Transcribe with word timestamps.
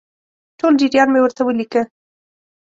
ټول 0.59 0.73
جریان 0.81 1.09
مې 1.13 1.19
ورته 1.21 1.41
ولیکه. 1.45 1.81